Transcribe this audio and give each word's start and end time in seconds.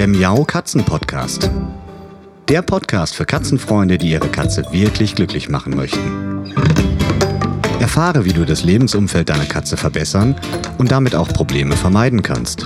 der 0.00 0.08
Miau 0.08 0.44
Katzen 0.44 0.82
Podcast. 0.82 1.50
Der 2.48 2.62
Podcast 2.62 3.14
für 3.14 3.26
Katzenfreunde, 3.26 3.98
die 3.98 4.12
ihre 4.12 4.28
Katze 4.28 4.64
wirklich 4.70 5.14
glücklich 5.14 5.50
machen 5.50 5.76
möchten. 5.76 6.54
Erfahre, 7.80 8.24
wie 8.24 8.32
du 8.32 8.46
das 8.46 8.64
Lebensumfeld 8.64 9.28
deiner 9.28 9.44
Katze 9.44 9.76
verbessern 9.76 10.36
und 10.78 10.90
damit 10.90 11.14
auch 11.14 11.28
Probleme 11.28 11.76
vermeiden 11.76 12.22
kannst. 12.22 12.64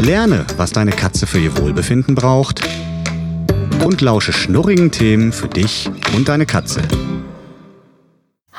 Lerne, 0.00 0.44
was 0.56 0.72
deine 0.72 0.90
Katze 0.90 1.28
für 1.28 1.38
ihr 1.38 1.56
Wohlbefinden 1.58 2.16
braucht 2.16 2.60
und 3.84 4.00
lausche 4.00 4.32
schnurrigen 4.32 4.90
Themen 4.90 5.30
für 5.30 5.46
dich 5.46 5.88
und 6.16 6.28
deine 6.28 6.44
Katze. 6.44 6.82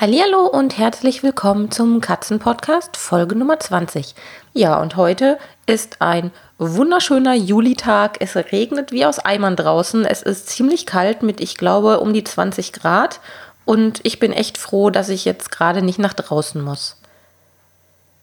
Hallo 0.06 0.48
und 0.48 0.78
herzlich 0.78 1.24
willkommen 1.24 1.72
zum 1.72 2.02
Katzenpodcast 2.02 2.98
Folge 2.98 3.38
Nummer 3.38 3.58
20. 3.58 4.16
Ja, 4.52 4.82
und 4.82 4.98
heute 4.98 5.38
ist 5.66 6.02
ein 6.02 6.32
wunderschöner 6.58 7.36
Julitag. 7.36 8.18
Es 8.20 8.36
regnet 8.36 8.92
wie 8.92 9.06
aus 9.06 9.20
Eimern 9.20 9.56
draußen. 9.56 10.04
Es 10.04 10.22
ist 10.22 10.50
ziemlich 10.50 10.86
kalt 10.86 11.24
mit, 11.24 11.40
ich 11.40 11.56
glaube, 11.56 12.02
um 12.02 12.12
die 12.12 12.26
20 12.26 12.74
Grad. 12.74 13.22
Und 13.64 14.02
ich 14.04 14.20
bin 14.20 14.34
echt 14.34 14.58
froh, 14.58 14.90
dass 14.90 15.08
ich 15.08 15.24
jetzt 15.24 15.52
gerade 15.52 15.82
nicht 15.82 16.00
nach 16.00 16.14
draußen 16.14 16.62
muss. 16.62 17.00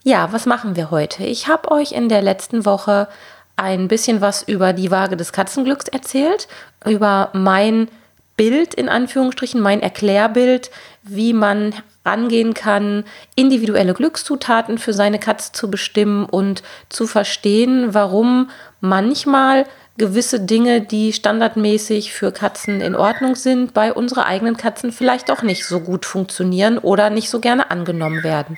Ja, 0.05 0.35
was 0.35 0.45
machen 0.45 0.77
wir 0.77 0.91
heute? 0.91 1.25
Ich 1.25 1.49
habe 1.49 1.71
euch 1.71 1.93
in 1.93 2.11
der 2.11 2.21
letzten 2.21 2.67
Woche 2.67 3.09
ein 3.57 3.89
bisschen 3.89 4.21
was 4.21 4.43
über 4.43 4.75
die 4.75 4.91
Waage 4.91 5.17
des 5.17 5.33
Katzenglücks 5.33 5.89
erzählt, 5.89 6.47
über 6.85 7.31
mein 7.33 7.89
Bild 8.41 8.73
in 8.73 8.89
Anführungsstrichen, 8.89 9.61
mein 9.61 9.83
Erklärbild, 9.83 10.71
wie 11.03 11.35
man 11.35 11.75
rangehen 12.07 12.55
kann, 12.55 13.05
individuelle 13.35 13.93
Glückszutaten 13.93 14.79
für 14.79 14.95
seine 14.95 15.19
Katze 15.19 15.53
zu 15.53 15.71
bestimmen 15.71 16.25
und 16.25 16.63
zu 16.89 17.07
verstehen, 17.07 17.93
warum 17.93 18.49
manchmal 18.81 19.67
gewisse 19.99 20.41
Dinge, 20.41 20.81
die 20.81 21.13
standardmäßig 21.13 22.15
für 22.15 22.33
Katzen 22.33 22.81
in 22.81 22.95
Ordnung 22.95 23.35
sind, 23.35 23.75
bei 23.75 23.93
unseren 23.93 24.25
eigenen 24.25 24.57
Katzen 24.57 24.91
vielleicht 24.91 25.29
doch 25.29 25.43
nicht 25.43 25.67
so 25.67 25.81
gut 25.81 26.07
funktionieren 26.07 26.79
oder 26.79 27.11
nicht 27.11 27.29
so 27.29 27.41
gerne 27.41 27.71
angenommen 27.71 28.25
werden. 28.25 28.57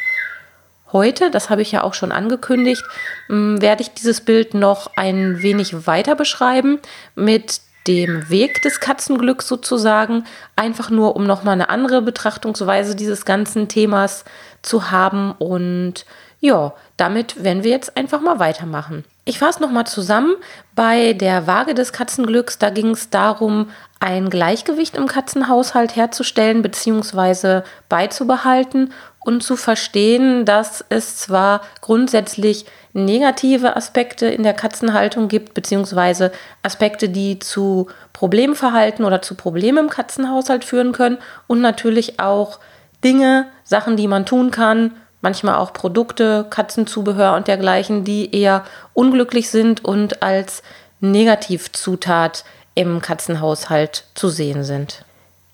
Heute, 0.92 1.28
das 1.32 1.50
habe 1.50 1.62
ich 1.62 1.72
ja 1.72 1.82
auch 1.82 1.94
schon 1.94 2.12
angekündigt, 2.12 2.84
werde 3.26 3.82
ich 3.82 3.90
dieses 3.90 4.20
Bild 4.20 4.54
noch 4.54 4.92
ein 4.94 5.42
wenig 5.42 5.88
weiter 5.88 6.14
beschreiben 6.14 6.78
mit 7.16 7.62
dem 7.86 8.28
Weg 8.30 8.62
des 8.62 8.80
Katzenglücks 8.80 9.48
sozusagen, 9.48 10.24
einfach 10.56 10.90
nur 10.90 11.16
um 11.16 11.24
nochmal 11.24 11.54
eine 11.54 11.68
andere 11.68 12.02
Betrachtungsweise 12.02 12.94
dieses 12.94 13.24
ganzen 13.24 13.68
Themas 13.68 14.24
zu 14.62 14.90
haben. 14.90 15.32
Und 15.32 16.06
ja, 16.40 16.74
damit 16.96 17.42
werden 17.42 17.64
wir 17.64 17.70
jetzt 17.70 17.96
einfach 17.96 18.20
mal 18.20 18.38
weitermachen. 18.38 19.04
Ich 19.24 19.38
fasse 19.38 19.62
nochmal 19.62 19.86
zusammen. 19.86 20.34
Bei 20.74 21.12
der 21.12 21.46
Waage 21.46 21.74
des 21.74 21.92
Katzenglücks, 21.92 22.58
da 22.58 22.70
ging 22.70 22.90
es 22.90 23.10
darum, 23.10 23.70
ein 24.00 24.30
Gleichgewicht 24.30 24.96
im 24.96 25.06
Katzenhaushalt 25.06 25.94
herzustellen 25.94 26.62
bzw. 26.62 27.62
beizubehalten 27.88 28.92
und 29.24 29.42
zu 29.42 29.56
verstehen, 29.56 30.44
dass 30.44 30.84
es 30.88 31.16
zwar 31.16 31.62
grundsätzlich 31.80 32.66
negative 32.92 33.76
Aspekte 33.76 34.26
in 34.26 34.42
der 34.42 34.54
Katzenhaltung 34.54 35.28
gibt, 35.28 35.54
beziehungsweise 35.54 36.32
Aspekte, 36.62 37.08
die 37.08 37.38
zu 37.38 37.88
Problemverhalten 38.12 39.04
oder 39.04 39.22
zu 39.22 39.34
Problemen 39.34 39.84
im 39.84 39.90
Katzenhaushalt 39.90 40.64
führen 40.64 40.92
können 40.92 41.18
und 41.46 41.60
natürlich 41.60 42.20
auch 42.20 42.58
Dinge, 43.02 43.46
Sachen, 43.64 43.96
die 43.96 44.08
man 44.08 44.26
tun 44.26 44.50
kann, 44.50 44.92
manchmal 45.22 45.56
auch 45.56 45.72
Produkte, 45.72 46.46
Katzenzubehör 46.50 47.34
und 47.34 47.48
dergleichen, 47.48 48.04
die 48.04 48.34
eher 48.34 48.64
unglücklich 48.92 49.50
sind 49.50 49.84
und 49.84 50.22
als 50.22 50.62
Negativzutat 51.00 52.44
im 52.74 53.00
Katzenhaushalt 53.00 54.04
zu 54.14 54.28
sehen 54.28 54.64
sind. 54.64 55.04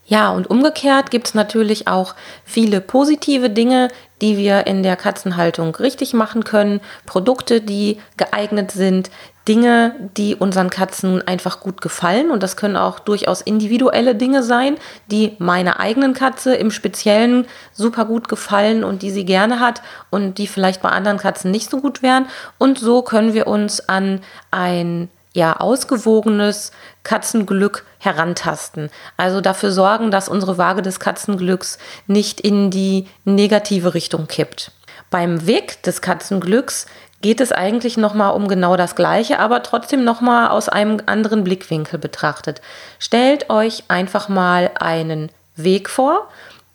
Ja, 0.08 0.30
und 0.30 0.48
umgekehrt 0.48 1.10
gibt 1.10 1.28
es 1.28 1.34
natürlich 1.34 1.86
auch 1.86 2.14
viele 2.42 2.80
positive 2.80 3.50
Dinge, 3.50 3.88
die 4.22 4.38
wir 4.38 4.66
in 4.66 4.82
der 4.82 4.96
Katzenhaltung 4.96 5.74
richtig 5.76 6.14
machen 6.14 6.44
können, 6.44 6.80
Produkte, 7.04 7.60
die 7.60 7.98
geeignet 8.16 8.70
sind, 8.70 9.10
Dinge, 9.46 9.94
die 10.16 10.34
unseren 10.34 10.70
Katzen 10.70 11.26
einfach 11.28 11.60
gut 11.60 11.82
gefallen. 11.82 12.30
Und 12.30 12.42
das 12.42 12.56
können 12.56 12.76
auch 12.76 13.00
durchaus 13.00 13.42
individuelle 13.42 14.14
Dinge 14.14 14.42
sein, 14.42 14.76
die 15.10 15.36
meiner 15.38 15.78
eigenen 15.78 16.14
Katze 16.14 16.54
im 16.54 16.70
Speziellen 16.70 17.46
super 17.74 18.06
gut 18.06 18.28
gefallen 18.28 18.84
und 18.84 19.02
die 19.02 19.10
sie 19.10 19.26
gerne 19.26 19.60
hat 19.60 19.82
und 20.08 20.38
die 20.38 20.46
vielleicht 20.46 20.80
bei 20.80 20.88
anderen 20.88 21.18
Katzen 21.18 21.50
nicht 21.50 21.70
so 21.70 21.82
gut 21.82 22.02
wären. 22.02 22.26
Und 22.56 22.78
so 22.78 23.02
können 23.02 23.34
wir 23.34 23.46
uns 23.46 23.86
an 23.88 24.20
ein 24.50 25.10
ja, 25.38 25.56
ausgewogenes 25.60 26.72
Katzenglück 27.04 27.86
herantasten. 27.98 28.90
Also 29.16 29.40
dafür 29.40 29.70
sorgen, 29.70 30.10
dass 30.10 30.28
unsere 30.28 30.58
Waage 30.58 30.82
des 30.82 30.98
Katzenglücks 30.98 31.78
nicht 32.08 32.40
in 32.40 32.72
die 32.72 33.06
negative 33.24 33.94
Richtung 33.94 34.26
kippt. 34.26 34.72
Beim 35.10 35.46
Weg 35.46 35.80
des 35.84 36.02
Katzenglücks 36.02 36.86
geht 37.22 37.40
es 37.40 37.52
eigentlich 37.52 37.96
nochmal 37.96 38.34
um 38.34 38.48
genau 38.48 38.76
das 38.76 38.96
Gleiche, 38.96 39.38
aber 39.38 39.62
trotzdem 39.62 40.02
nochmal 40.02 40.48
aus 40.48 40.68
einem 40.68 41.00
anderen 41.06 41.44
Blickwinkel 41.44 42.00
betrachtet. 42.00 42.60
Stellt 42.98 43.48
euch 43.48 43.84
einfach 43.86 44.28
mal 44.28 44.72
einen 44.80 45.30
Weg 45.54 45.88
vor, 45.88 46.28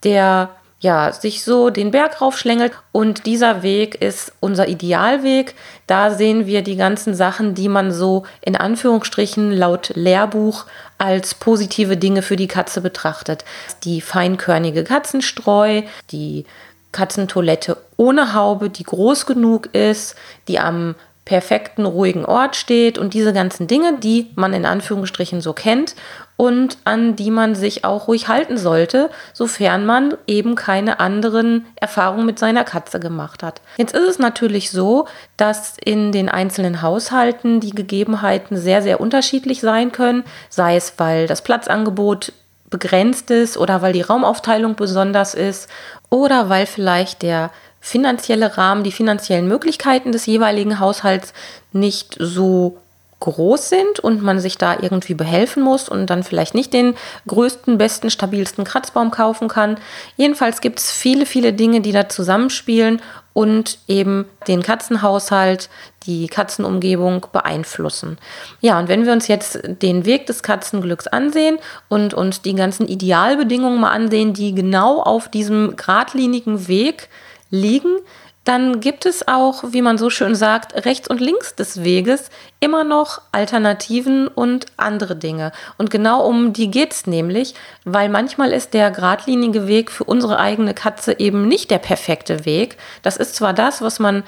der 0.06 0.50
ja, 0.84 1.14
sich 1.14 1.46
so 1.46 1.70
den 1.70 1.92
Berg 1.92 2.22
raufschlängelt. 2.22 2.74
Und 2.92 3.26
dieser 3.26 3.64
Weg 3.64 3.96
ist 4.02 4.34
unser 4.42 4.68
Idealweg. 4.68 5.56
Da 5.88 6.12
sehen 6.12 6.46
wir 6.46 6.62
die 6.62 6.76
ganzen 6.76 7.16
Sachen, 7.16 7.56
die 7.56 7.70
man 7.70 7.94
so 7.94 8.26
in 8.42 8.58
Anführungsstrichen 8.58 9.54
laut 9.54 9.94
Lehrbuch 9.96 10.66
als 10.98 11.36
positive 11.36 11.96
Dinge 11.96 12.22
für 12.22 12.36
die 12.36 12.50
Katze 12.50 12.82
betrachtet. 12.82 13.46
Die 13.86 14.02
feinkörnige 14.02 14.84
Katzenstreu, 14.84 15.84
die 16.12 16.46
Katzentoilette 16.92 17.78
ohne 17.96 18.34
Haube, 18.34 18.70
die 18.70 18.84
groß 18.84 19.26
genug 19.26 19.74
ist, 19.74 20.16
die 20.50 20.60
am 20.60 20.96
perfekten, 21.26 21.86
ruhigen 21.86 22.26
Ort 22.26 22.56
steht 22.56 22.98
und 22.98 23.14
diese 23.14 23.32
ganzen 23.32 23.68
Dinge, 23.68 23.98
die 23.98 24.32
man 24.36 24.54
in 24.54 24.66
Anführungsstrichen 24.66 25.40
so 25.40 25.54
kennt 25.54 25.96
und 26.36 26.78
an 26.84 27.16
die 27.16 27.32
man 27.32 27.56
sich 27.56 27.86
auch 27.86 28.08
ruhig 28.08 28.28
halten 28.28 28.58
sollte, 28.58 29.10
sofern 29.32 29.86
man 29.86 30.16
eben 30.28 30.56
keine 30.56 31.00
anderen 31.00 31.66
Erfahrungen 31.76 32.26
mit 32.26 32.40
seiner 32.40 32.66
Katze 32.66 33.00
gemacht 33.00 33.44
hat. 33.44 33.62
Jetzt 33.78 33.94
ist 33.94 34.08
es 34.08 34.20
natürlich 34.20 34.72
so, 34.72 35.08
dass 35.38 35.78
in 35.78 36.12
den 36.12 36.28
einzelnen 36.28 36.82
Haushalten 36.82 37.62
die 37.62 37.72
Gegebenheiten 37.72 38.58
sehr, 38.58 38.82
sehr 38.82 39.00
unterschiedlich 39.00 39.62
sein 39.62 39.92
können, 39.92 40.24
sei 40.50 40.76
es 40.76 40.94
weil 40.98 41.28
das 41.28 41.42
Platzangebot 41.42 42.34
begrenzt 42.70 43.30
ist 43.30 43.56
oder 43.56 43.82
weil 43.82 43.94
die 43.94 44.02
Raumaufteilung 44.02 44.76
besonders 44.76 45.36
ist 45.36 45.70
oder 46.10 46.50
weil 46.50 46.66
vielleicht 46.66 47.22
der 47.22 47.52
finanzielle 47.84 48.58
Rahmen, 48.58 48.86
die 48.86 48.94
finanziellen 48.94 49.46
Möglichkeiten 49.46 50.14
des 50.14 50.26
jeweiligen 50.26 50.80
Haushalts 50.80 51.34
nicht 51.74 52.16
so 52.18 52.78
groß 53.20 53.68
sind 53.68 54.00
und 54.00 54.22
man 54.22 54.40
sich 54.40 54.58
da 54.58 54.78
irgendwie 54.82 55.16
behelfen 55.16 55.62
muss 55.62 55.90
und 55.90 56.10
dann 56.10 56.24
vielleicht 56.24 56.56
nicht 56.56 56.72
den 56.72 56.96
größten, 57.28 57.78
besten, 57.78 58.10
stabilsten 58.10 58.64
Kratzbaum 58.64 59.12
kaufen 59.12 59.50
kann. 59.50 59.78
Jedenfalls 60.16 60.62
gibt 60.62 60.80
es 60.80 60.92
viele, 60.92 61.26
viele 61.26 61.52
Dinge, 61.52 61.82
die 61.82 61.92
da 61.92 62.08
zusammenspielen 62.08 63.02
und 63.34 63.80
eben 63.90 64.26
den 64.48 64.64
Katzenhaushalt, 64.64 65.70
die 66.06 66.28
Katzenumgebung 66.28 67.28
beeinflussen. 67.34 68.18
Ja, 68.62 68.80
und 68.80 68.88
wenn 68.88 69.06
wir 69.06 69.12
uns 69.12 69.28
jetzt 69.28 69.60
den 69.64 70.06
Weg 70.06 70.28
des 70.28 70.42
Katzenglücks 70.42 71.08
ansehen 71.08 71.60
und 71.90 72.14
uns 72.14 72.42
die 72.42 72.56
ganzen 72.56 72.88
Idealbedingungen 72.88 73.82
mal 73.82 73.92
ansehen, 73.92 74.34
die 74.34 74.56
genau 74.56 75.02
auf 75.02 75.30
diesem 75.30 75.76
geradlinigen 75.76 76.70
Weg 76.70 77.10
liegen, 77.54 78.00
dann 78.44 78.82
gibt 78.82 79.06
es 79.06 79.26
auch, 79.28 79.64
wie 79.70 79.82
man 79.82 79.98
so 79.98 80.10
schön 80.10 80.36
sagt, 80.36 80.86
rechts 80.86 81.08
und 81.08 81.22
links 81.22 81.56
des 81.56 81.84
Weges 81.84 82.30
immer 82.60 82.84
noch 82.84 83.22
Alternativen 83.32 84.28
und 84.28 84.66
andere 84.76 85.16
Dinge. 85.16 85.54
Und 85.78 85.90
genau 85.90 86.26
um 86.26 86.52
die 86.52 86.70
geht 86.70 86.92
es 86.92 87.08
nämlich, 87.08 87.56
weil 87.86 88.10
manchmal 88.10 88.52
ist 88.52 88.74
der 88.74 88.92
geradlinige 88.92 89.68
Weg 89.68 89.92
für 89.92 90.04
unsere 90.04 90.40
eigene 90.40 90.74
Katze 90.74 91.20
eben 91.20 91.48
nicht 91.48 91.72
der 91.72 91.78
perfekte 91.78 92.44
Weg. 92.44 92.78
Das 93.02 93.16
ist 93.16 93.36
zwar 93.36 93.54
das, 93.54 93.82
was 93.82 94.00
man 94.00 94.24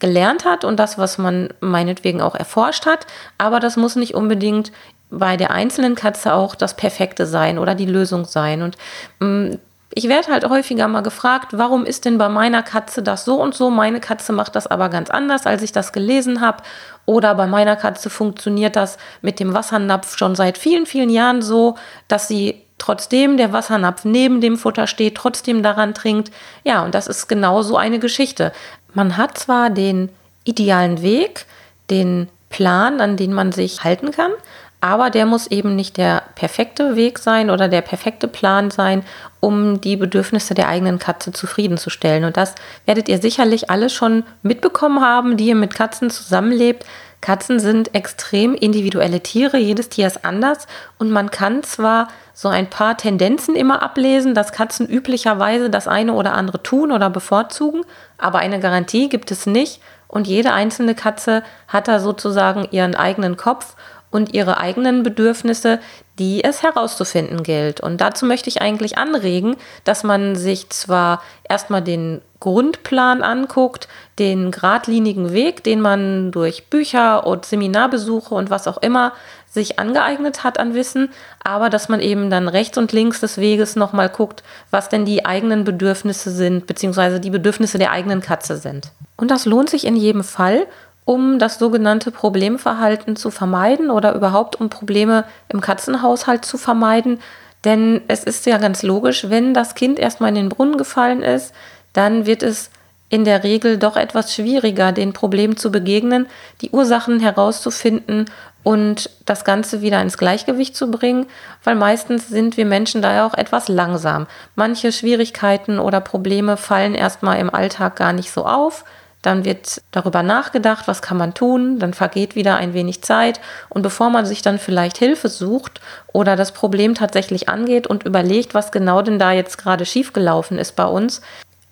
gelernt 0.00 0.44
hat 0.44 0.64
und 0.64 0.78
das, 0.78 0.98
was 0.98 1.18
man 1.18 1.50
meinetwegen 1.60 2.22
auch 2.22 2.34
erforscht 2.34 2.86
hat, 2.86 3.06
aber 3.38 3.60
das 3.60 3.76
muss 3.76 3.94
nicht 3.94 4.14
unbedingt 4.14 4.72
bei 5.10 5.36
der 5.36 5.50
einzelnen 5.50 5.94
Katze 5.94 6.34
auch 6.34 6.54
das 6.54 6.74
Perfekte 6.74 7.26
sein 7.26 7.58
oder 7.58 7.74
die 7.74 7.86
Lösung 7.86 8.24
sein. 8.24 8.62
Und 8.62 8.78
mh, 9.20 9.26
mm, 9.28 9.58
ich 9.92 10.08
werde 10.08 10.28
halt 10.28 10.48
häufiger 10.48 10.86
mal 10.86 11.02
gefragt, 11.02 11.48
warum 11.52 11.84
ist 11.84 12.04
denn 12.04 12.16
bei 12.16 12.28
meiner 12.28 12.62
Katze 12.62 13.02
das 13.02 13.24
so 13.24 13.40
und 13.40 13.54
so? 13.54 13.70
Meine 13.70 14.00
Katze 14.00 14.32
macht 14.32 14.54
das 14.54 14.68
aber 14.68 14.88
ganz 14.88 15.10
anders, 15.10 15.46
als 15.46 15.62
ich 15.62 15.72
das 15.72 15.92
gelesen 15.92 16.40
habe. 16.40 16.62
Oder 17.06 17.34
bei 17.34 17.46
meiner 17.46 17.74
Katze 17.74 18.08
funktioniert 18.08 18.76
das 18.76 18.98
mit 19.20 19.40
dem 19.40 19.52
Wassernapf 19.52 20.16
schon 20.16 20.36
seit 20.36 20.58
vielen, 20.58 20.86
vielen 20.86 21.10
Jahren 21.10 21.42
so, 21.42 21.76
dass 22.06 22.28
sie 22.28 22.62
trotzdem 22.78 23.36
der 23.36 23.52
Wassernapf 23.52 24.04
neben 24.04 24.40
dem 24.40 24.56
Futter 24.56 24.86
steht, 24.86 25.16
trotzdem 25.16 25.62
daran 25.62 25.92
trinkt. 25.92 26.30
Ja, 26.62 26.84
und 26.84 26.94
das 26.94 27.08
ist 27.08 27.26
genau 27.26 27.62
so 27.62 27.76
eine 27.76 27.98
Geschichte. 27.98 28.52
Man 28.94 29.16
hat 29.16 29.38
zwar 29.38 29.70
den 29.70 30.08
idealen 30.44 31.02
Weg, 31.02 31.46
den 31.90 32.28
Plan, 32.48 33.00
an 33.00 33.16
den 33.16 33.32
man 33.32 33.50
sich 33.50 33.82
halten 33.82 34.12
kann. 34.12 34.32
Aber 34.80 35.10
der 35.10 35.26
muss 35.26 35.46
eben 35.46 35.76
nicht 35.76 35.98
der 35.98 36.22
perfekte 36.34 36.96
Weg 36.96 37.18
sein 37.18 37.50
oder 37.50 37.68
der 37.68 37.82
perfekte 37.82 38.28
Plan 38.28 38.70
sein, 38.70 39.04
um 39.38 39.80
die 39.80 39.96
Bedürfnisse 39.96 40.54
der 40.54 40.68
eigenen 40.68 40.98
Katze 40.98 41.32
zufriedenzustellen. 41.32 42.24
Und 42.24 42.36
das 42.36 42.54
werdet 42.86 43.08
ihr 43.08 43.18
sicherlich 43.18 43.68
alle 43.68 43.90
schon 43.90 44.24
mitbekommen 44.42 45.02
haben, 45.02 45.36
die 45.36 45.48
ihr 45.48 45.54
mit 45.54 45.74
Katzen 45.74 46.08
zusammenlebt. 46.08 46.86
Katzen 47.20 47.60
sind 47.60 47.94
extrem 47.94 48.54
individuelle 48.54 49.20
Tiere, 49.20 49.58
jedes 49.58 49.90
Tier 49.90 50.06
ist 50.06 50.24
anders 50.24 50.66
und 50.98 51.10
man 51.10 51.30
kann 51.30 51.62
zwar 51.62 52.08
so 52.32 52.48
ein 52.48 52.70
paar 52.70 52.96
Tendenzen 52.96 53.56
immer 53.56 53.82
ablesen, 53.82 54.34
dass 54.34 54.52
Katzen 54.52 54.88
üblicherweise 54.88 55.68
das 55.68 55.86
eine 55.86 56.14
oder 56.14 56.32
andere 56.32 56.62
tun 56.62 56.90
oder 56.90 57.10
bevorzugen, 57.10 57.82
aber 58.16 58.38
eine 58.38 58.58
Garantie 58.58 59.10
gibt 59.10 59.30
es 59.30 59.44
nicht 59.44 59.82
und 60.10 60.26
jede 60.26 60.52
einzelne 60.52 60.94
Katze 60.94 61.42
hat 61.68 61.88
da 61.88 62.00
sozusagen 62.00 62.66
ihren 62.70 62.94
eigenen 62.94 63.36
Kopf 63.36 63.76
und 64.10 64.34
ihre 64.34 64.58
eigenen 64.58 65.04
Bedürfnisse, 65.04 65.78
die 66.18 66.42
es 66.42 66.62
herauszufinden 66.64 67.44
gilt. 67.44 67.80
Und 67.80 68.00
dazu 68.00 68.26
möchte 68.26 68.48
ich 68.48 68.60
eigentlich 68.60 68.98
anregen, 68.98 69.56
dass 69.84 70.02
man 70.02 70.34
sich 70.34 70.68
zwar 70.70 71.22
erstmal 71.48 71.80
den 71.80 72.20
Grundplan 72.40 73.22
anguckt, 73.22 73.86
den 74.18 74.50
geradlinigen 74.50 75.32
Weg, 75.32 75.62
den 75.62 75.80
man 75.80 76.32
durch 76.32 76.66
Bücher 76.66 77.26
und 77.26 77.46
Seminarbesuche 77.46 78.34
und 78.34 78.50
was 78.50 78.66
auch 78.66 78.78
immer 78.78 79.12
sich 79.48 79.78
angeeignet 79.78 80.42
hat 80.42 80.58
an 80.58 80.74
Wissen, 80.74 81.10
aber 81.42 81.70
dass 81.70 81.88
man 81.88 82.00
eben 82.00 82.30
dann 82.30 82.48
rechts 82.48 82.78
und 82.78 82.92
links 82.92 83.20
des 83.20 83.38
Weges 83.38 83.76
nochmal 83.76 84.08
guckt, 84.08 84.42
was 84.70 84.88
denn 84.88 85.04
die 85.04 85.26
eigenen 85.26 85.64
Bedürfnisse 85.64 86.30
sind, 86.30 86.66
beziehungsweise 86.66 87.20
die 87.20 87.30
Bedürfnisse 87.30 87.78
der 87.78 87.90
eigenen 87.90 88.20
Katze 88.20 88.56
sind. 88.56 88.90
Und 89.20 89.30
das 89.30 89.44
lohnt 89.44 89.70
sich 89.70 89.86
in 89.86 89.96
jedem 89.96 90.24
Fall 90.24 90.66
um 91.06 91.40
das 91.40 91.58
sogenannte 91.58 92.12
Problemverhalten 92.12 93.16
zu 93.16 93.32
vermeiden 93.32 93.90
oder 93.90 94.14
überhaupt 94.14 94.60
um 94.60 94.70
Probleme 94.70 95.24
im 95.48 95.60
Katzenhaushalt 95.60 96.44
zu 96.44 96.56
vermeiden. 96.56 97.18
Denn 97.64 98.02
es 98.06 98.22
ist 98.22 98.46
ja 98.46 98.58
ganz 98.58 98.84
logisch, 98.84 99.28
wenn 99.28 99.52
das 99.52 99.74
Kind 99.74 99.98
erstmal 99.98 100.28
in 100.28 100.36
den 100.36 100.48
Brunnen 100.48 100.76
gefallen 100.76 101.22
ist, 101.22 101.52
dann 101.94 102.26
wird 102.26 102.44
es 102.44 102.70
in 103.08 103.24
der 103.24 103.42
Regel 103.42 103.76
doch 103.76 103.96
etwas 103.96 104.32
schwieriger, 104.32 104.92
den 104.92 105.12
Problemen 105.12 105.56
zu 105.56 105.72
begegnen, 105.72 106.26
die 106.60 106.70
Ursachen 106.70 107.18
herauszufinden 107.18 108.26
und 108.62 109.10
das 109.26 109.44
Ganze 109.44 109.82
wieder 109.82 110.00
ins 110.00 110.16
Gleichgewicht 110.16 110.76
zu 110.76 110.92
bringen, 110.92 111.26
weil 111.64 111.74
meistens 111.74 112.28
sind 112.28 112.56
wir 112.56 112.66
Menschen 112.66 113.02
da 113.02 113.12
ja 113.12 113.26
auch 113.26 113.34
etwas 113.34 113.66
langsam. 113.66 114.28
Manche 114.54 114.92
Schwierigkeiten 114.92 115.80
oder 115.80 116.00
Probleme 116.00 116.56
fallen 116.56 116.94
erstmal 116.94 117.40
im 117.40 117.52
Alltag 117.52 117.96
gar 117.96 118.12
nicht 118.12 118.30
so 118.30 118.46
auf, 118.46 118.84
dann 119.22 119.44
wird 119.44 119.82
darüber 119.90 120.22
nachgedacht, 120.22 120.88
was 120.88 121.02
kann 121.02 121.18
man 121.18 121.34
tun, 121.34 121.78
dann 121.78 121.92
vergeht 121.92 122.34
wieder 122.34 122.56
ein 122.56 122.72
wenig 122.72 123.02
Zeit 123.02 123.40
und 123.68 123.82
bevor 123.82 124.08
man 124.10 124.24
sich 124.24 124.40
dann 124.42 124.58
vielleicht 124.58 124.96
Hilfe 124.96 125.28
sucht 125.28 125.80
oder 126.12 126.36
das 126.36 126.52
Problem 126.52 126.94
tatsächlich 126.94 127.48
angeht 127.48 127.86
und 127.86 128.04
überlegt, 128.04 128.54
was 128.54 128.72
genau 128.72 129.02
denn 129.02 129.18
da 129.18 129.32
jetzt 129.32 129.58
gerade 129.58 129.84
schiefgelaufen 129.84 130.58
ist 130.58 130.74
bei 130.74 130.86
uns, 130.86 131.20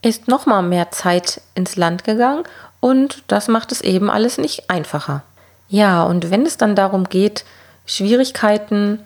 ist 0.02 0.28
noch 0.28 0.46
mal 0.46 0.62
mehr 0.62 0.90
Zeit 0.90 1.40
ins 1.54 1.76
Land 1.76 2.04
gegangen 2.04 2.44
und 2.80 3.22
das 3.28 3.48
macht 3.48 3.72
es 3.72 3.80
eben 3.80 4.10
alles 4.10 4.38
nicht 4.38 4.68
einfacher. 4.68 5.22
Ja, 5.68 6.02
und 6.04 6.30
wenn 6.30 6.46
es 6.46 6.56
dann 6.56 6.76
darum 6.76 7.04
geht, 7.08 7.44
Schwierigkeiten 7.86 9.00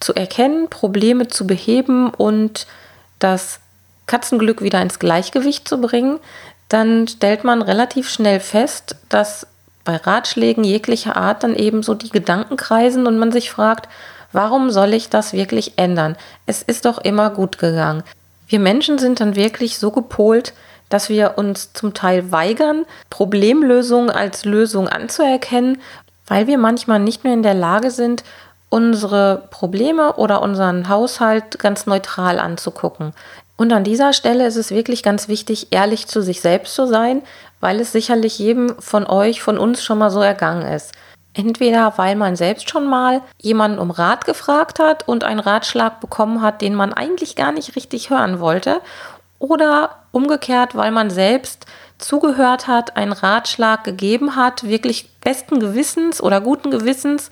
zu 0.00 0.14
erkennen, 0.14 0.68
Probleme 0.68 1.28
zu 1.28 1.46
beheben 1.46 2.10
und 2.10 2.66
das 3.18 3.60
Katzenglück 4.06 4.62
wieder 4.62 4.82
ins 4.82 4.98
Gleichgewicht 4.98 5.68
zu 5.68 5.80
bringen, 5.80 6.18
dann 6.72 7.06
stellt 7.08 7.44
man 7.44 7.62
relativ 7.62 8.08
schnell 8.08 8.40
fest, 8.40 8.96
dass 9.08 9.46
bei 9.84 9.96
Ratschlägen 9.96 10.64
jeglicher 10.64 11.16
Art 11.16 11.42
dann 11.42 11.54
eben 11.54 11.82
so 11.82 11.94
die 11.94 12.10
Gedanken 12.10 12.56
kreisen 12.56 13.06
und 13.06 13.18
man 13.18 13.32
sich 13.32 13.50
fragt, 13.50 13.88
warum 14.32 14.70
soll 14.70 14.94
ich 14.94 15.10
das 15.10 15.32
wirklich 15.32 15.74
ändern? 15.76 16.16
Es 16.46 16.62
ist 16.62 16.84
doch 16.84 16.98
immer 16.98 17.30
gut 17.30 17.58
gegangen. 17.58 18.02
Wir 18.46 18.60
Menschen 18.60 18.98
sind 18.98 19.20
dann 19.20 19.34
wirklich 19.34 19.78
so 19.78 19.90
gepolt, 19.90 20.54
dass 20.88 21.08
wir 21.08 21.34
uns 21.36 21.72
zum 21.72 21.94
Teil 21.94 22.32
weigern, 22.32 22.84
Problemlösungen 23.10 24.10
als 24.10 24.44
Lösung 24.44 24.88
anzuerkennen, 24.88 25.80
weil 26.26 26.46
wir 26.46 26.58
manchmal 26.58 27.00
nicht 27.00 27.24
mehr 27.24 27.32
in 27.32 27.42
der 27.42 27.54
Lage 27.54 27.90
sind, 27.90 28.24
unsere 28.72 29.48
Probleme 29.50 30.14
oder 30.14 30.40
unseren 30.40 30.88
Haushalt 30.88 31.58
ganz 31.58 31.84
neutral 31.84 32.38
anzugucken. 32.38 33.12
Und 33.58 33.70
an 33.70 33.84
dieser 33.84 34.14
Stelle 34.14 34.46
ist 34.46 34.56
es 34.56 34.70
wirklich 34.70 35.02
ganz 35.02 35.28
wichtig, 35.28 35.66
ehrlich 35.72 36.06
zu 36.06 36.22
sich 36.22 36.40
selbst 36.40 36.74
zu 36.74 36.86
sein, 36.86 37.20
weil 37.60 37.80
es 37.80 37.92
sicherlich 37.92 38.38
jedem 38.38 38.74
von 38.80 39.06
euch, 39.06 39.42
von 39.42 39.58
uns 39.58 39.84
schon 39.84 39.98
mal 39.98 40.10
so 40.10 40.22
ergangen 40.22 40.62
ist. 40.62 40.92
Entweder 41.34 41.92
weil 41.98 42.16
man 42.16 42.34
selbst 42.34 42.70
schon 42.70 42.86
mal 42.86 43.20
jemanden 43.38 43.78
um 43.78 43.90
Rat 43.90 44.24
gefragt 44.24 44.78
hat 44.78 45.06
und 45.06 45.22
einen 45.22 45.40
Ratschlag 45.40 46.00
bekommen 46.00 46.40
hat, 46.40 46.62
den 46.62 46.74
man 46.74 46.94
eigentlich 46.94 47.36
gar 47.36 47.52
nicht 47.52 47.76
richtig 47.76 48.08
hören 48.08 48.40
wollte, 48.40 48.80
oder 49.38 49.96
umgekehrt, 50.12 50.74
weil 50.74 50.92
man 50.92 51.10
selbst 51.10 51.66
zugehört 51.98 52.68
hat, 52.68 52.96
einen 52.96 53.12
Ratschlag 53.12 53.84
gegeben 53.84 54.34
hat, 54.34 54.64
wirklich 54.64 55.11
besten 55.22 55.60
Gewissens 55.60 56.22
oder 56.22 56.40
guten 56.40 56.70
Gewissens 56.70 57.30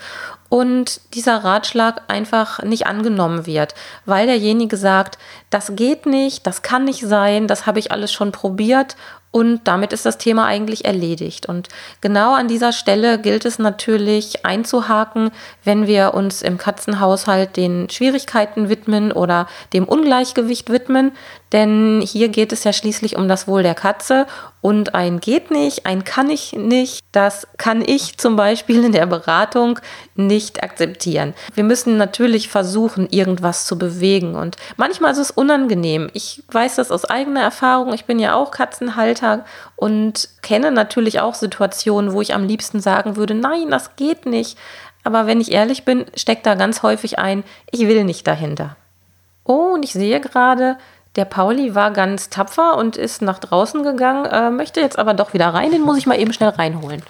und 0.48 1.00
dieser 1.14 1.44
Ratschlag 1.44 2.02
einfach 2.08 2.62
nicht 2.62 2.86
angenommen 2.86 3.46
wird, 3.46 3.74
weil 4.04 4.26
derjenige 4.26 4.76
sagt, 4.76 5.18
das 5.50 5.76
geht 5.76 6.06
nicht, 6.06 6.46
das 6.46 6.62
kann 6.62 6.84
nicht 6.84 7.06
sein, 7.06 7.46
das 7.46 7.66
habe 7.66 7.78
ich 7.78 7.92
alles 7.92 8.12
schon 8.12 8.32
probiert 8.32 8.96
und 9.32 9.60
damit 9.64 9.92
ist 9.92 10.04
das 10.06 10.18
Thema 10.18 10.46
eigentlich 10.46 10.84
erledigt. 10.84 11.46
Und 11.46 11.68
genau 12.00 12.34
an 12.34 12.48
dieser 12.48 12.72
Stelle 12.72 13.18
gilt 13.18 13.44
es 13.44 13.60
natürlich 13.60 14.44
einzuhaken, 14.44 15.30
wenn 15.62 15.86
wir 15.86 16.14
uns 16.14 16.42
im 16.42 16.58
Katzenhaushalt 16.58 17.56
den 17.56 17.88
Schwierigkeiten 17.90 18.68
widmen 18.68 19.12
oder 19.12 19.46
dem 19.72 19.84
Ungleichgewicht 19.84 20.70
widmen. 20.70 21.12
Denn 21.52 22.02
hier 22.04 22.28
geht 22.28 22.52
es 22.52 22.64
ja 22.64 22.72
schließlich 22.72 23.16
um 23.16 23.28
das 23.28 23.46
Wohl 23.46 23.62
der 23.62 23.76
Katze 23.76 24.26
und 24.62 24.94
ein 24.96 25.20
geht 25.20 25.52
nicht, 25.52 25.86
ein 25.86 26.02
kann 26.04 26.28
ich 26.28 26.52
nicht, 26.52 27.00
das 27.12 27.46
kann 27.56 27.79
ich 27.82 28.18
zum 28.18 28.36
Beispiel 28.36 28.84
in 28.84 28.92
der 28.92 29.06
Beratung 29.06 29.78
nicht 30.14 30.62
akzeptieren. 30.62 31.34
Wir 31.54 31.64
müssen 31.64 31.96
natürlich 31.96 32.48
versuchen, 32.48 33.08
irgendwas 33.10 33.66
zu 33.66 33.78
bewegen 33.78 34.34
und 34.34 34.56
manchmal 34.76 35.12
ist 35.12 35.18
es 35.18 35.30
unangenehm. 35.30 36.10
Ich 36.12 36.42
weiß 36.50 36.76
das 36.76 36.90
aus 36.90 37.04
eigener 37.04 37.42
Erfahrung. 37.42 37.92
Ich 37.94 38.04
bin 38.04 38.18
ja 38.18 38.34
auch 38.34 38.50
Katzenhalter 38.50 39.44
und 39.76 40.28
kenne 40.42 40.70
natürlich 40.70 41.20
auch 41.20 41.34
Situationen, 41.34 42.12
wo 42.12 42.20
ich 42.20 42.34
am 42.34 42.44
liebsten 42.44 42.80
sagen 42.80 43.16
würde, 43.16 43.34
nein, 43.34 43.70
das 43.70 43.96
geht 43.96 44.26
nicht. 44.26 44.58
Aber 45.04 45.26
wenn 45.26 45.40
ich 45.40 45.52
ehrlich 45.52 45.84
bin, 45.84 46.06
steckt 46.14 46.46
da 46.46 46.54
ganz 46.54 46.82
häufig 46.82 47.18
ein, 47.18 47.44
ich 47.70 47.80
will 47.80 48.04
nicht 48.04 48.26
dahinter. 48.26 48.76
Oh, 49.44 49.72
und 49.74 49.84
ich 49.84 49.92
sehe 49.92 50.20
gerade, 50.20 50.76
der 51.16 51.24
Pauli 51.24 51.74
war 51.74 51.90
ganz 51.90 52.30
tapfer 52.30 52.76
und 52.76 52.96
ist 52.96 53.20
nach 53.20 53.38
draußen 53.38 53.82
gegangen, 53.82 54.26
äh, 54.26 54.50
möchte 54.50 54.80
jetzt 54.80 54.98
aber 54.98 55.14
doch 55.14 55.34
wieder 55.34 55.48
rein. 55.48 55.72
Den 55.72 55.82
muss 55.82 55.98
ich 55.98 56.06
mal 56.06 56.20
eben 56.20 56.32
schnell 56.32 56.50
reinholen. 56.50 57.02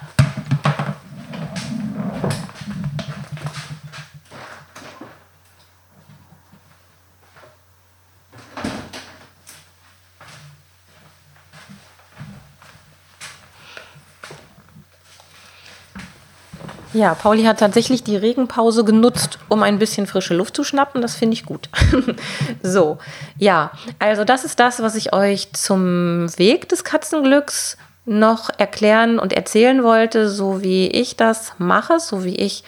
Ja, 16.93 17.15
Pauli 17.15 17.43
hat 17.43 17.59
tatsächlich 17.59 18.03
die 18.03 18.17
Regenpause 18.17 18.83
genutzt, 18.83 19.39
um 19.47 19.63
ein 19.63 19.79
bisschen 19.79 20.07
frische 20.07 20.33
Luft 20.33 20.55
zu 20.55 20.65
schnappen. 20.65 21.01
Das 21.01 21.15
finde 21.15 21.35
ich 21.35 21.45
gut. 21.45 21.69
so, 22.63 22.97
ja, 23.37 23.71
also 23.99 24.25
das 24.25 24.43
ist 24.43 24.59
das, 24.59 24.81
was 24.81 24.95
ich 24.95 25.13
euch 25.13 25.53
zum 25.53 26.27
Weg 26.37 26.67
des 26.67 26.83
Katzenglücks 26.83 27.77
noch 28.05 28.49
erklären 28.57 29.19
und 29.19 29.31
erzählen 29.31 29.83
wollte, 29.83 30.29
so 30.29 30.61
wie 30.61 30.87
ich 30.87 31.15
das 31.15 31.53
mache, 31.59 31.99
so 31.99 32.25
wie 32.25 32.35
ich 32.35 32.63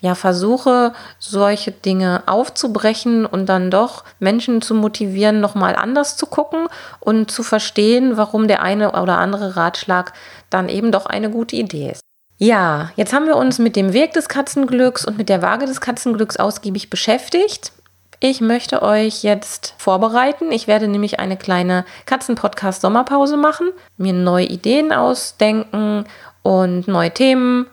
ja 0.00 0.14
versuche, 0.14 0.92
solche 1.18 1.72
Dinge 1.72 2.22
aufzubrechen 2.26 3.26
und 3.26 3.46
dann 3.46 3.70
doch 3.70 4.04
Menschen 4.20 4.62
zu 4.62 4.74
motivieren, 4.74 5.40
nochmal 5.40 5.74
anders 5.74 6.16
zu 6.16 6.26
gucken 6.26 6.68
und 7.00 7.30
zu 7.30 7.42
verstehen, 7.42 8.16
warum 8.16 8.46
der 8.46 8.62
eine 8.62 8.92
oder 8.92 9.18
andere 9.18 9.56
Ratschlag 9.56 10.12
dann 10.50 10.68
eben 10.68 10.92
doch 10.92 11.06
eine 11.06 11.30
gute 11.30 11.56
Idee 11.56 11.90
ist. 11.90 12.05
Ja, 12.38 12.90
jetzt 12.96 13.14
haben 13.14 13.26
wir 13.26 13.36
uns 13.36 13.58
mit 13.58 13.76
dem 13.76 13.92
Weg 13.94 14.12
des 14.12 14.28
Katzenglücks 14.28 15.06
und 15.06 15.16
mit 15.16 15.28
der 15.28 15.40
Waage 15.40 15.64
des 15.64 15.80
Katzenglücks 15.80 16.36
ausgiebig 16.36 16.90
beschäftigt. 16.90 17.72
Ich 18.20 18.40
möchte 18.40 18.82
euch 18.82 19.22
jetzt 19.22 19.74
vorbereiten. 19.78 20.52
Ich 20.52 20.66
werde 20.66 20.88
nämlich 20.88 21.18
eine 21.18 21.36
kleine 21.36 21.84
Katzenpodcast-Sommerpause 22.06 23.36
machen, 23.36 23.70
mir 23.96 24.12
neue 24.12 24.46
Ideen 24.46 24.92
ausdenken 24.92 26.04
und 26.42 26.88
neue 26.88 27.10
Themen 27.10 27.66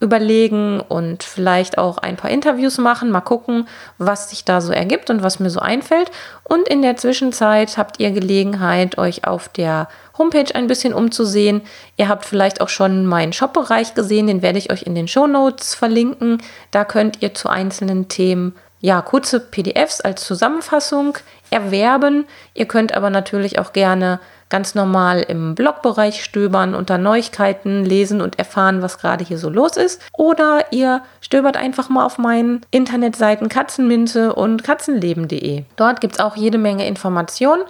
überlegen 0.00 0.80
und 0.80 1.22
vielleicht 1.22 1.78
auch 1.78 1.98
ein 1.98 2.16
paar 2.16 2.30
Interviews 2.30 2.78
machen, 2.78 3.10
mal 3.10 3.20
gucken, 3.20 3.68
was 3.98 4.30
sich 4.30 4.44
da 4.44 4.60
so 4.60 4.72
ergibt 4.72 5.10
und 5.10 5.22
was 5.22 5.40
mir 5.40 5.50
so 5.50 5.60
einfällt. 5.60 6.10
Und 6.42 6.68
in 6.68 6.82
der 6.82 6.96
Zwischenzeit 6.96 7.78
habt 7.78 8.00
ihr 8.00 8.10
Gelegenheit, 8.10 8.98
euch 8.98 9.26
auf 9.26 9.48
der 9.48 9.88
Homepage 10.18 10.54
ein 10.54 10.66
bisschen 10.66 10.94
umzusehen. 10.94 11.62
Ihr 11.96 12.08
habt 12.08 12.24
vielleicht 12.24 12.60
auch 12.60 12.68
schon 12.68 13.06
meinen 13.06 13.32
Shop-Bereich 13.32 13.94
gesehen, 13.94 14.26
den 14.26 14.42
werde 14.42 14.58
ich 14.58 14.70
euch 14.70 14.82
in 14.82 14.94
den 14.94 15.08
Show 15.08 15.26
Notes 15.26 15.74
verlinken. 15.74 16.38
Da 16.70 16.84
könnt 16.84 17.22
ihr 17.22 17.34
zu 17.34 17.48
einzelnen 17.48 18.08
Themen 18.08 18.54
ja, 18.84 19.00
kurze 19.00 19.40
PDFs 19.40 20.02
als 20.02 20.26
Zusammenfassung 20.26 21.16
erwerben. 21.48 22.26
Ihr 22.52 22.66
könnt 22.66 22.94
aber 22.94 23.08
natürlich 23.08 23.58
auch 23.58 23.72
gerne 23.72 24.20
ganz 24.50 24.74
normal 24.74 25.20
im 25.20 25.54
Blogbereich 25.54 26.22
stöbern, 26.22 26.74
unter 26.74 26.98
Neuigkeiten 26.98 27.84
lesen 27.84 28.20
und 28.20 28.38
erfahren, 28.38 28.82
was 28.82 28.98
gerade 28.98 29.24
hier 29.24 29.38
so 29.38 29.48
los 29.48 29.78
ist. 29.78 30.02
Oder 30.12 30.66
ihr 30.70 31.00
stöbert 31.22 31.56
einfach 31.56 31.88
mal 31.88 32.04
auf 32.04 32.18
meinen 32.18 32.60
Internetseiten 32.70 33.48
Katzenminze 33.48 34.34
und 34.34 34.62
katzenleben.de. 34.62 35.64
Dort 35.76 36.02
gibt 36.02 36.14
es 36.14 36.20
auch 36.20 36.36
jede 36.36 36.58
Menge 36.58 36.86
Informationen. 36.86 37.62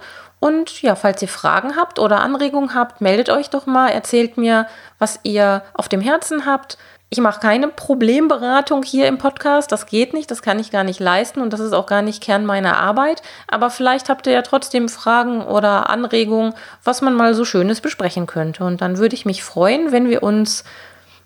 Und 0.45 0.83
ja, 0.83 0.93
falls 0.93 1.23
ihr 1.23 1.27
Fragen 1.27 1.75
habt 1.75 1.97
oder 1.97 2.19
Anregungen 2.19 2.75
habt, 2.75 3.01
meldet 3.01 3.31
euch 3.31 3.49
doch 3.49 3.65
mal, 3.65 3.89
erzählt 3.89 4.37
mir, 4.37 4.67
was 4.99 5.19
ihr 5.23 5.63
auf 5.73 5.89
dem 5.89 6.01
Herzen 6.01 6.45
habt. 6.45 6.77
Ich 7.09 7.19
mache 7.19 7.39
keine 7.39 7.67
Problemberatung 7.67 8.83
hier 8.83 9.07
im 9.07 9.17
Podcast. 9.17 9.71
Das 9.71 9.87
geht 9.87 10.13
nicht, 10.13 10.29
das 10.29 10.43
kann 10.43 10.59
ich 10.59 10.69
gar 10.69 10.83
nicht 10.83 10.99
leisten 10.99 11.41
und 11.41 11.51
das 11.51 11.61
ist 11.61 11.73
auch 11.73 11.87
gar 11.87 12.03
nicht 12.03 12.21
Kern 12.21 12.45
meiner 12.45 12.77
Arbeit. 12.77 13.23
Aber 13.47 13.71
vielleicht 13.71 14.07
habt 14.07 14.27
ihr 14.27 14.33
ja 14.33 14.43
trotzdem 14.43 14.87
Fragen 14.87 15.41
oder 15.41 15.89
Anregungen, 15.89 16.53
was 16.83 17.01
man 17.01 17.15
mal 17.15 17.33
so 17.33 17.43
Schönes 17.43 17.81
besprechen 17.81 18.27
könnte. 18.27 18.65
Und 18.65 18.81
dann 18.81 18.99
würde 18.99 19.15
ich 19.15 19.25
mich 19.25 19.43
freuen, 19.43 19.91
wenn 19.91 20.09
wir 20.09 20.21
uns 20.21 20.63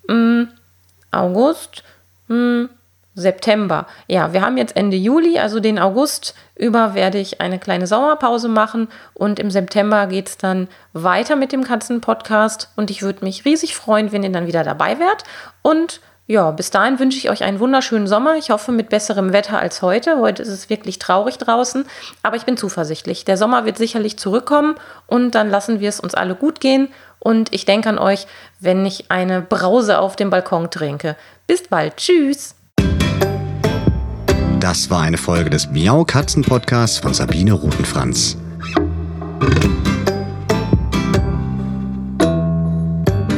im 0.08 0.48
August, 1.12 1.84
mh, 2.30 2.70
September. 3.20 3.86
Ja, 4.08 4.34
wir 4.34 4.42
haben 4.42 4.58
jetzt 4.58 4.76
Ende 4.76 4.98
Juli, 4.98 5.40
also 5.40 5.60
den 5.60 5.80
August 5.80 6.36
über 6.56 6.94
werde 6.94 7.20
ich 7.20 7.42
eine 7.42 7.60
kleine 7.60 7.88
Sommerpause 7.88 8.50
machen 8.50 8.90
und 9.14 9.40
im 9.40 9.52
September 9.52 10.08
geht 10.08 10.30
es 10.30 10.38
dann 10.38 10.68
weiter 10.94 11.36
mit 11.36 11.52
dem 11.52 11.64
Katzenpodcast 11.64 12.70
und 12.76 12.90
ich 12.92 13.02
würde 13.02 13.24
mich 13.24 13.46
riesig 13.46 13.76
freuen, 13.76 14.12
wenn 14.12 14.24
ihr 14.24 14.32
dann 14.32 14.48
wieder 14.48 14.64
dabei 14.64 15.00
wärt. 15.00 15.24
Und 15.62 16.02
ja, 16.28 16.52
bis 16.52 16.70
dahin 16.70 17.00
wünsche 17.00 17.18
ich 17.18 17.32
euch 17.32 17.44
einen 17.44 17.60
wunderschönen 17.60 18.06
Sommer. 18.06 18.36
Ich 18.36 18.52
hoffe 18.52 18.72
mit 18.72 18.90
besserem 18.90 19.34
Wetter 19.34 19.58
als 19.58 19.82
heute. 19.82 20.20
Heute 20.20 20.44
ist 20.44 20.50
es 20.50 20.70
wirklich 20.70 21.00
traurig 21.00 21.40
draußen, 21.40 21.86
aber 22.22 22.36
ich 22.36 22.46
bin 22.46 22.56
zuversichtlich. 22.56 23.26
Der 23.26 23.36
Sommer 23.36 23.66
wird 23.66 23.80
sicherlich 23.80 24.20
zurückkommen 24.20 24.76
und 25.08 25.34
dann 25.34 25.50
lassen 25.50 25.80
wir 25.80 25.90
es 25.90 26.00
uns 26.00 26.14
alle 26.14 26.36
gut 26.36 26.60
gehen. 26.60 26.90
Und 27.18 27.52
ich 27.52 27.66
denke 27.66 27.90
an 27.90 27.98
euch, 27.98 28.28
wenn 28.60 28.86
ich 28.86 29.10
eine 29.10 29.42
Brause 29.42 29.98
auf 29.98 30.16
dem 30.16 30.30
Balkon 30.30 30.70
trinke. 30.70 31.16
Bis 31.48 31.68
bald. 31.68 31.98
Tschüss. 31.98 32.59
Das 34.60 34.90
war 34.90 35.02
eine 35.02 35.18
Folge 35.18 35.50
des 35.50 35.72
Miau 35.72 36.04
Katzen 36.04 36.44
Podcasts 36.44 36.98
von 36.98 37.14
Sabine 37.14 37.54
Rutenfranz. 37.54 38.36